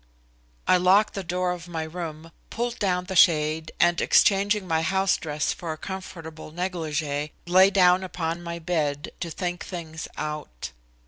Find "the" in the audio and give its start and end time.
1.13-1.23, 3.03-3.15